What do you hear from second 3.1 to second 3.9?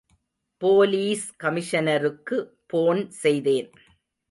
செய்தேன்.